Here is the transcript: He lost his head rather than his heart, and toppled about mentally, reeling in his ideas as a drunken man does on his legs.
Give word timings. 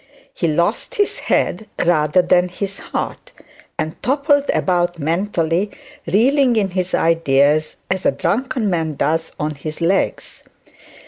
He 0.33 0.47
lost 0.47 0.95
his 0.95 1.19
head 1.19 1.67
rather 1.77 2.23
than 2.23 2.49
his 2.49 2.79
heart, 2.79 3.33
and 3.77 4.01
toppled 4.01 4.49
about 4.51 4.97
mentally, 4.97 5.69
reeling 6.07 6.55
in 6.55 6.71
his 6.71 6.95
ideas 6.95 7.75
as 7.91 8.03
a 8.07 8.11
drunken 8.11 8.67
man 8.67 8.95
does 8.95 9.35
on 9.39 9.51
his 9.53 9.79
legs. 9.79 10.41